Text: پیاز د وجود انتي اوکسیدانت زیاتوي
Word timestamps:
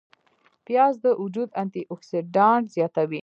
پیاز 0.65 0.93
د 1.05 1.07
وجود 1.23 1.49
انتي 1.61 1.81
اوکسیدانت 1.91 2.65
زیاتوي 2.75 3.19